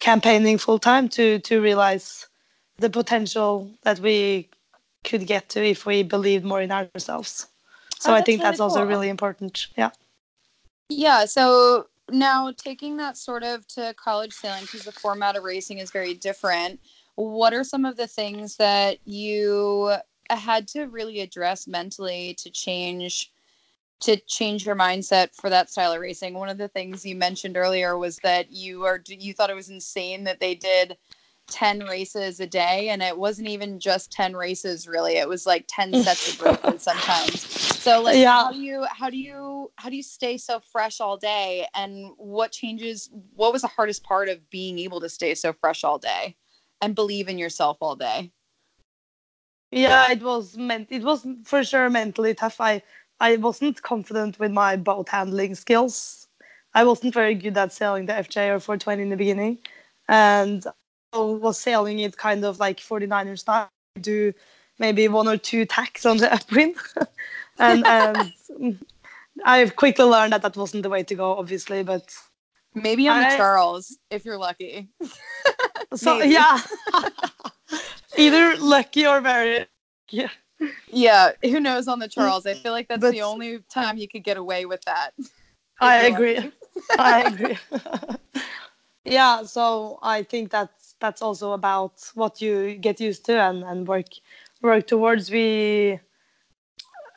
[0.00, 2.26] campaigning full time to to realize
[2.78, 4.48] the potential that we
[5.04, 7.46] could get to if we believed more in ourselves.
[7.98, 8.88] So Oh, I think really that's also cool.
[8.88, 9.68] really important.
[9.76, 9.90] Yeah.
[10.88, 15.78] Yeah, so now taking that sort of to college sailing because the format of racing
[15.78, 16.80] is very different.
[17.14, 19.94] What are some of the things that you
[20.30, 23.30] had to really address mentally to change
[24.02, 26.34] to change your mindset for that style of racing?
[26.34, 29.70] One of the things you mentioned earlier was that you are you thought it was
[29.70, 30.96] insane that they did
[31.48, 35.16] 10 races a day and it wasn't even just 10 races really.
[35.16, 37.40] It was like 10 sets of races sometimes.
[37.80, 38.44] So like Yeah.
[38.44, 42.12] how do you how do you how do you stay so fresh all day and
[42.16, 45.98] what changes what was the hardest part of being able to stay so fresh all
[45.98, 46.36] day
[46.80, 48.32] and believe in yourself all day?
[49.70, 50.88] Yeah, it was meant.
[50.90, 52.60] It was for sure mentally tough.
[52.60, 52.82] I
[53.22, 56.26] I wasn't confident with my boat handling skills.
[56.74, 59.58] I wasn't very good at sailing the FJ or 420 in the beginning,
[60.08, 60.66] and
[61.12, 63.70] I was sailing it kind of like 49er style.
[64.00, 64.32] Do
[64.78, 66.76] maybe one or two tacks on the upwind,
[67.58, 68.84] and um, and
[69.44, 71.84] I've quickly learned that that wasn't the way to go, obviously.
[71.84, 72.12] But
[72.74, 74.88] Maybe on the Charles if you're lucky.
[75.94, 76.58] so yeah,
[78.16, 79.66] either lucky or very
[80.10, 80.30] yeah.
[80.88, 82.12] Yeah, who knows on the mm.
[82.12, 82.46] Charles?
[82.46, 85.12] I feel like that's But- the only time you could get away with that.
[85.80, 86.52] I agree.
[86.98, 87.58] I agree.
[89.04, 93.88] yeah, so I think that's that's also about what you get used to and, and
[93.88, 94.06] work
[94.62, 95.30] work towards.
[95.30, 95.98] We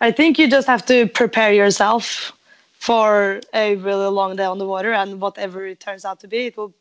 [0.01, 2.33] I think you just have to prepare yourself
[2.79, 6.47] for a really long day on the water and whatever it turns out to be,
[6.47, 6.73] it will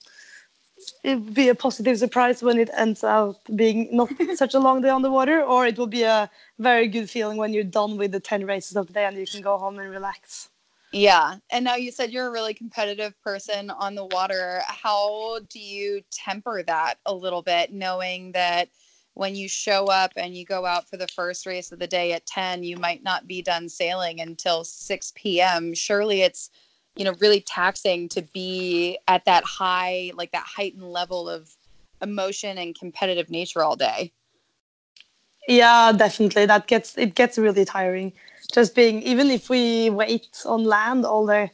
[1.04, 4.80] it will be a positive surprise when it ends up being not such a long
[4.80, 7.98] day on the water, or it will be a very good feeling when you're done
[7.98, 10.48] with the 10 races of the day and you can go home and relax.
[10.92, 11.36] Yeah.
[11.50, 14.62] And now you said you're a really competitive person on the water.
[14.66, 18.70] How do you temper that a little bit, knowing that
[19.12, 22.12] when you show up and you go out for the first race of the day
[22.12, 25.74] at 10, you might not be done sailing until 6 p.m.?
[25.74, 26.50] Surely it's,
[26.96, 31.50] you know, really taxing to be at that high, like that heightened level of
[32.00, 34.12] emotion and competitive nature all day.
[35.48, 36.46] Yeah, definitely.
[36.46, 38.12] That gets it gets really tiring.
[38.52, 41.50] Just being even if we wait on land all day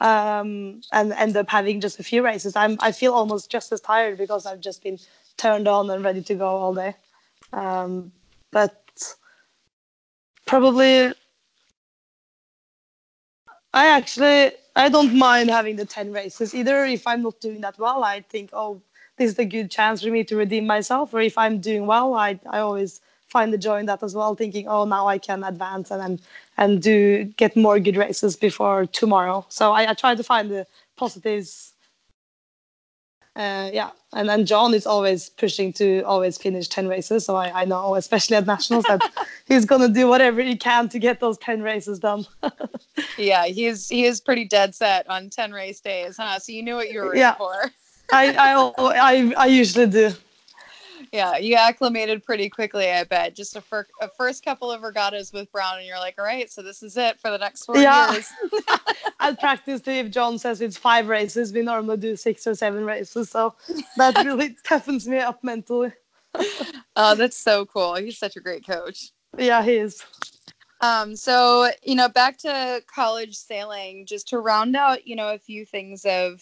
[0.00, 3.80] um, and end up having just a few races, I'm I feel almost just as
[3.80, 4.98] tired because I've just been
[5.36, 6.94] turned on and ready to go all day.
[7.52, 8.12] Um,
[8.50, 9.14] but
[10.46, 11.12] probably
[13.74, 16.84] I actually I don't mind having the ten races either.
[16.84, 18.80] If I'm not doing that well, I think oh
[19.18, 21.12] this is a good chance for me to redeem myself.
[21.14, 24.34] Or if I'm doing well, I I always find the joy in that as well,
[24.34, 26.22] thinking oh now I can advance and and,
[26.56, 29.44] and do get more good races before tomorrow.
[29.50, 31.71] So I, I try to find the positives.
[33.34, 37.24] Uh, yeah, and then John is always pushing to always finish ten races.
[37.24, 39.00] So I, I know, especially at nationals, that
[39.46, 42.26] he's gonna do whatever he can to get those ten races done.
[43.18, 46.38] Yeah, he is he is pretty dead set on 10 race days, huh?
[46.38, 47.32] So you knew what you were Yeah.
[47.32, 47.70] in for.
[48.12, 50.12] I, I I I usually do.
[51.12, 53.36] Yeah, you acclimated pretty quickly, I bet.
[53.36, 56.50] Just a, fir- a first couple of regattas with Brown, and you're like, all right,
[56.50, 58.12] so this is it for the next four Yeah.
[58.12, 58.26] years.
[59.20, 59.82] I'll practice.
[59.86, 63.28] If John says it's five races, we normally do six or seven races.
[63.28, 63.54] So
[63.98, 65.92] that really toughens me up mentally.
[66.96, 67.94] Oh, that's so cool.
[67.96, 69.10] He's such a great coach.
[69.36, 70.02] Yeah, he is.
[70.80, 75.38] Um, so you know, back to college sailing, just to round out, you know, a
[75.38, 76.40] few things of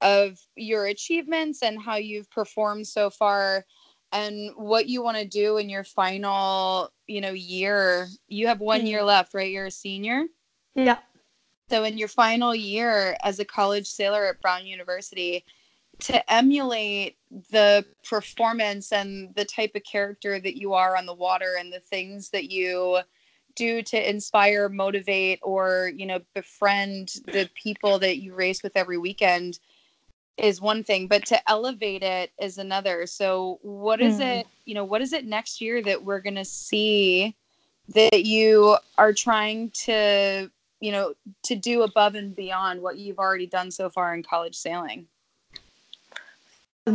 [0.00, 3.64] of your achievements and how you've performed so far
[4.12, 8.08] and what you want to do in your final, you know, year.
[8.28, 9.08] You have one year mm-hmm.
[9.08, 9.50] left, right?
[9.50, 10.24] You're a senior.
[10.74, 10.98] Yeah.
[11.68, 15.44] So, in your final year as a college sailor at Brown University,
[16.00, 17.16] to emulate
[17.50, 21.80] the performance and the type of character that you are on the water and the
[21.80, 23.00] things that you
[23.56, 28.96] do to inspire, motivate, or you know, befriend the people that you race with every
[28.96, 29.58] weekend
[30.38, 33.06] is one thing, but to elevate it is another.
[33.06, 34.22] So, what is Hmm.
[34.22, 34.46] it?
[34.64, 37.36] You know, what is it next year that we're gonna see
[37.94, 41.14] that you are trying to you know
[41.44, 45.06] to do above and beyond what you've already done so far in college sailing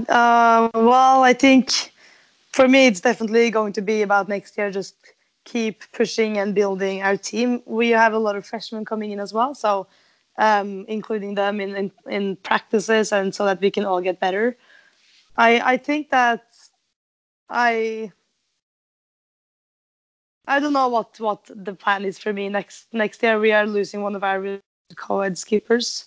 [0.09, 1.93] uh, well, I think
[2.51, 4.71] for me it's definitely going to be about next year.
[4.71, 4.95] Just
[5.45, 7.61] keep pushing and building our team.
[7.65, 9.87] We have a lot of freshmen coming in as well, so
[10.37, 14.57] um, including them in, in, in practices and so that we can all get better.
[15.37, 16.43] I I think that
[17.49, 18.11] I
[20.47, 23.39] I don't know what what the plan is for me next next year.
[23.39, 24.59] We are losing one of our
[24.95, 26.05] co-ed skippers,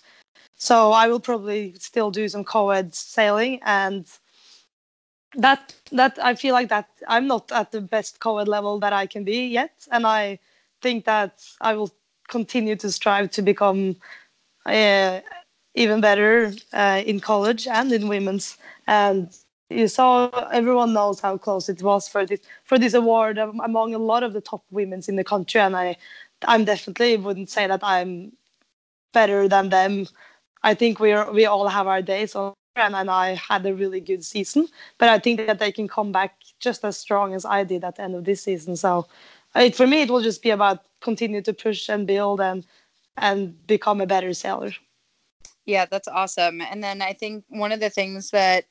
[0.55, 4.07] so I will probably still do some co-ed sailing and
[5.35, 9.07] that that I feel like that I'm not at the best co-ed level that I
[9.07, 10.39] can be yet, and I
[10.81, 11.91] think that I will
[12.27, 13.95] continue to strive to become
[14.65, 15.21] uh,
[15.75, 18.57] even better uh, in college and in women's.
[18.87, 19.29] And
[19.69, 23.99] you saw everyone knows how close it was for this for this award among a
[23.99, 25.97] lot of the top women's in the country, and I
[26.45, 28.31] I'm definitely wouldn't say that I'm
[29.13, 30.07] better than them.
[30.63, 33.99] I think we are we all have our days and, and I had a really
[33.99, 34.67] good season.
[34.97, 37.95] But I think that they can come back just as strong as I did at
[37.95, 38.75] the end of this season.
[38.75, 39.07] So
[39.73, 42.65] for me, it will just be about continue to push and build and
[43.17, 44.71] and become a better sailor.
[45.65, 46.61] Yeah, that's awesome.
[46.61, 48.65] And then I think one of the things that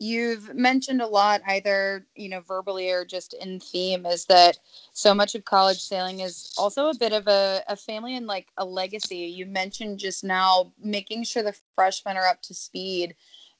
[0.00, 4.56] you've mentioned a lot either you know verbally or just in theme is that
[4.92, 8.46] so much of college sailing is also a bit of a, a family and like
[8.58, 13.16] a legacy you mentioned just now making sure the freshmen are up to speed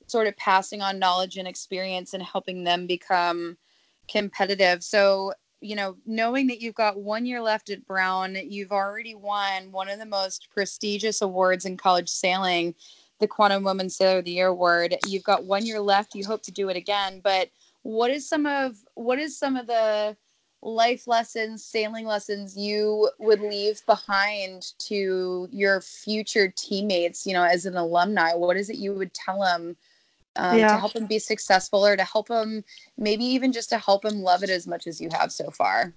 [0.07, 3.57] sort of passing on knowledge and experience and helping them become
[4.09, 4.83] competitive.
[4.83, 9.73] So, you know, knowing that you've got one year left at Brown, you've already won
[9.73, 12.75] one of the most prestigious awards in college sailing,
[13.19, 14.97] the Quantum Woman Sailor of the Year award.
[15.07, 16.15] You've got one year left.
[16.15, 17.21] You hope to do it again.
[17.23, 17.51] But
[17.83, 20.17] what is some of what is some of the
[20.63, 27.67] life lessons, sailing lessons you would leave behind to your future teammates, you know, as
[27.67, 28.35] an alumni?
[28.35, 29.77] What is it you would tell them
[30.39, 30.69] um, yeah.
[30.69, 32.65] to help them be successful or to help them
[32.97, 35.93] maybe even just to help them love it as much as you have so far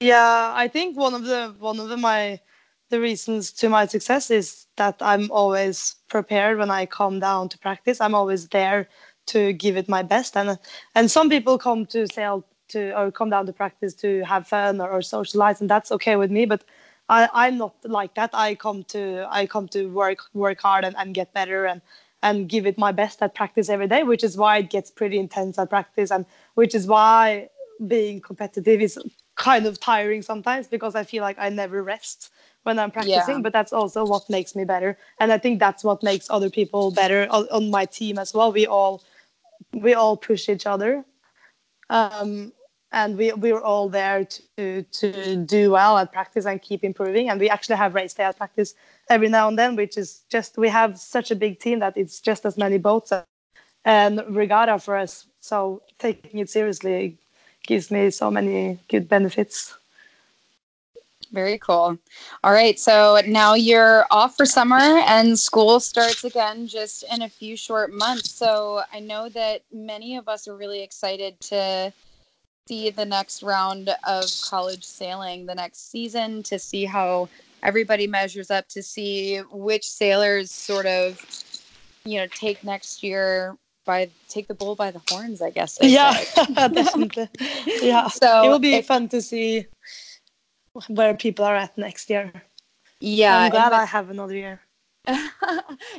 [0.00, 2.40] yeah i think one of the one of the my
[2.90, 7.58] the reasons to my success is that i'm always prepared when i come down to
[7.58, 8.88] practice i'm always there
[9.26, 10.58] to give it my best and
[10.94, 14.80] and some people come to sail to or come down to practice to have fun
[14.80, 16.64] or, or socialize and that's okay with me but
[17.08, 18.30] I, I'm not like that.
[18.34, 21.80] I come to I come to work work hard and, and get better and
[22.22, 25.18] and give it my best at practice every day, which is why it gets pretty
[25.18, 27.48] intense at practice, and which is why
[27.86, 28.98] being competitive is
[29.36, 32.30] kind of tiring sometimes because I feel like I never rest
[32.64, 33.36] when I'm practicing.
[33.36, 33.40] Yeah.
[33.40, 36.90] But that's also what makes me better, and I think that's what makes other people
[36.90, 38.52] better on, on my team as well.
[38.52, 39.02] We all
[39.72, 41.04] we all push each other,
[41.88, 42.52] um,
[42.90, 47.30] and we we're all there to to do well at practice and keep improving.
[47.30, 48.74] And we actually have race day at practice
[49.10, 52.20] every now and then, which is just we have such a big team that it's
[52.20, 53.12] just as many boats
[53.84, 55.26] and regatta for us.
[55.40, 57.16] So taking it seriously
[57.66, 59.74] gives me so many good benefits.
[61.32, 61.98] Very cool.
[62.42, 62.78] All right.
[62.78, 67.92] So now you're off for summer and school starts again just in a few short
[67.92, 68.30] months.
[68.30, 71.92] So I know that many of us are really excited to
[72.66, 77.28] see the next round of college sailing the next season to see how
[77.62, 81.20] everybody measures up to see which sailors sort of
[82.04, 86.12] you know take next year by take the bull by the horns i guess yeah.
[86.68, 87.28] definitely
[87.82, 88.08] yeah.
[88.08, 89.66] So it will be if, fun to see
[90.88, 92.32] where people are at next year.
[93.00, 94.60] Yeah i'm glad i have another year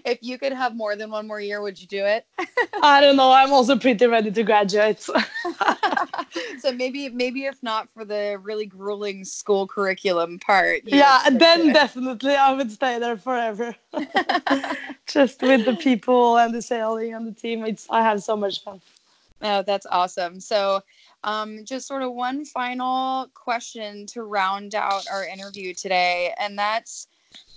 [0.06, 2.26] if you could have more than one more year, would you do it?
[2.82, 3.32] I don't know.
[3.32, 5.02] I'm also pretty ready to graduate.
[6.60, 10.82] so maybe, maybe if not for the really grueling school curriculum part.
[10.86, 13.76] Yeah, then definitely I would stay there forever.
[15.08, 18.64] Just with the people and the sailing and the team, it's I have so much
[18.64, 18.82] fun.
[19.42, 20.40] Oh, that's awesome.
[20.40, 20.82] So,
[21.24, 27.08] um, just sort of one final question to round out our interview today, and that's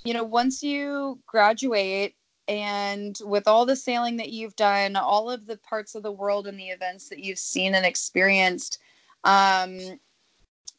[0.05, 2.17] you know, once you graduate
[2.49, 6.47] and with all the sailing that you've done, all of the parts of the world
[6.47, 8.79] and the events that you've seen and experienced,
[9.25, 9.79] um,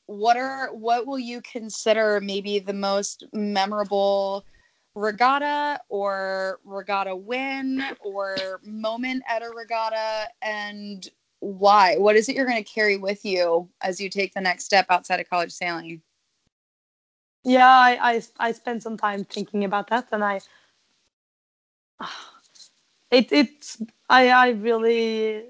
[0.06, 4.46] what are what will you consider maybe the most memorable
[4.96, 11.10] regatta or regatta win or moment at a regatta and
[11.40, 11.98] why?
[11.98, 14.86] What is it you're going to carry with you as you take the next step
[14.90, 16.02] outside of college sailing?
[17.44, 20.40] Yeah I, I i spent some time thinking about that and i
[23.12, 25.44] it it's i i really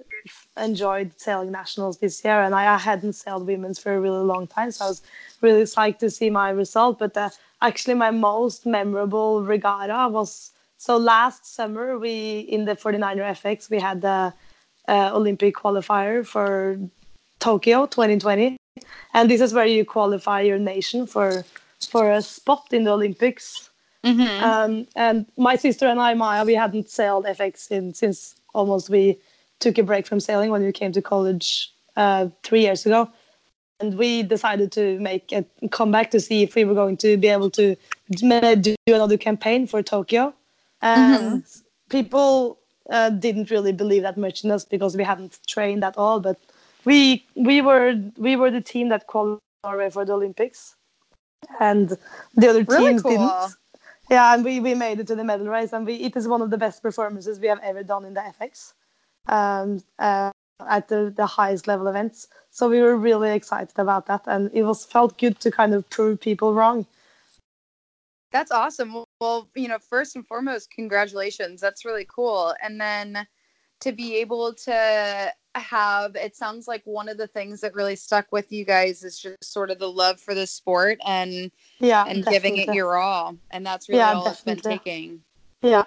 [0.57, 4.47] enjoyed sailing nationals this year and I, I hadn't sailed women's for a really long
[4.47, 5.01] time so i was
[5.41, 7.29] really psyched to see my result but uh,
[7.61, 13.79] actually my most memorable regatta was so last summer, we in the 49er FX we
[13.79, 14.33] had the
[14.89, 16.77] uh, Olympic qualifier for
[17.39, 18.57] Tokyo 2020,
[19.13, 21.45] and this is where you qualify your nation for
[21.91, 23.69] for a spot in the Olympics.
[24.03, 24.43] Mm-hmm.
[24.43, 29.17] Um, and my sister and I, Maia, we hadn't sailed FX in, since almost we
[29.59, 33.09] took a break from sailing when we came to college uh, three years ago.
[33.79, 37.27] And we decided to make a comeback to see if we were going to be
[37.27, 37.75] able to
[38.11, 40.33] do another campaign for Tokyo.
[40.81, 41.61] And mm-hmm.
[41.89, 42.59] people
[42.89, 46.19] uh, didn't really believe that much in us because we hadn't trained at all.
[46.19, 46.39] But
[46.85, 50.75] we we were we were the team that qualified Norway for the Olympics,
[51.59, 51.97] and
[52.35, 53.11] the other really teams cool.
[53.11, 53.55] didn't.
[54.09, 56.41] Yeah, and we, we made it to the medal race, and we it is one
[56.41, 58.73] of the best performances we have ever done in the FX,
[59.27, 60.31] um, uh,
[60.67, 62.27] at the, the highest level events.
[62.51, 65.89] So we were really excited about that, and it was felt good to kind of
[65.89, 66.85] prove people wrong.
[68.31, 69.05] That's awesome.
[69.21, 71.61] Well, you know, first and foremost, congratulations.
[71.61, 72.53] That's really cool.
[72.61, 73.27] And then
[73.81, 78.31] to be able to have it sounds like one of the things that really stuck
[78.31, 82.25] with you guys is just sort of the love for the sport and yeah and
[82.25, 84.53] giving it your all and that's really yeah, all definitely.
[84.53, 85.21] it's been taking
[85.61, 85.83] yeah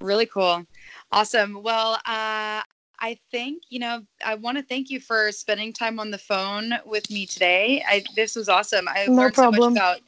[0.00, 0.64] really cool
[1.12, 2.62] awesome well uh
[3.00, 6.74] I think, you know, I want to thank you for spending time on the phone
[6.84, 7.82] with me today.
[7.88, 8.86] I this was awesome.
[8.88, 9.54] I no learned problem.
[9.54, 10.00] so much about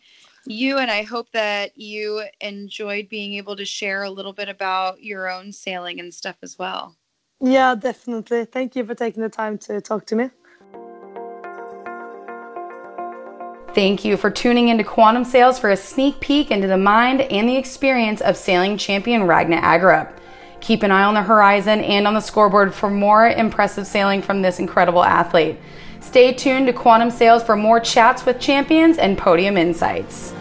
[0.45, 5.03] you and I hope that you enjoyed being able to share a little bit about
[5.03, 6.97] your own sailing and stuff as well.
[7.43, 8.45] Yeah, definitely.
[8.45, 10.31] Thank you for taking the time to talk to me.
[13.75, 17.49] Thank you for tuning into Quantum Sails for a sneak peek into the mind and
[17.49, 20.13] the experience of sailing champion Ragna Agerup.
[20.61, 24.43] Keep an eye on the horizon and on the scoreboard for more impressive sailing from
[24.43, 25.57] this incredible athlete.
[26.01, 30.33] Stay tuned to Quantum Sails for more chats with champions and podium insights.